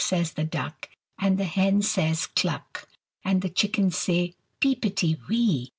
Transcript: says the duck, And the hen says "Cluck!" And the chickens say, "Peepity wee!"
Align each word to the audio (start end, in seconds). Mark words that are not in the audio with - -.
says 0.03 0.31
the 0.33 0.43
duck, 0.43 0.89
And 1.19 1.37
the 1.37 1.43
hen 1.43 1.83
says 1.83 2.25
"Cluck!" 2.25 2.87
And 3.23 3.43
the 3.43 3.49
chickens 3.49 3.97
say, 3.97 4.33
"Peepity 4.59 5.19
wee!" 5.29 5.69